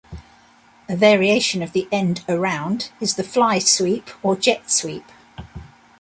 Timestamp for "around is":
2.27-3.17